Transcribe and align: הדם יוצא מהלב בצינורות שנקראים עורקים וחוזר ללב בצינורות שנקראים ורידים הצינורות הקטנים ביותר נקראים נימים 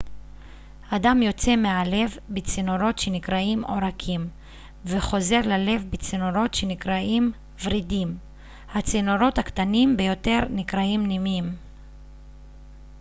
הדם 0.91 1.21
יוצא 1.23 1.55
מהלב 1.55 2.17
בצינורות 2.29 2.99
שנקראים 2.99 3.63
עורקים 3.65 4.29
וחוזר 4.85 5.41
ללב 5.43 5.85
בצינורות 5.89 6.53
שנקראים 6.53 7.31
ורידים 7.63 8.17
הצינורות 8.75 9.37
הקטנים 9.37 9.97
ביותר 9.97 10.39
נקראים 10.49 11.07
נימים 11.07 11.55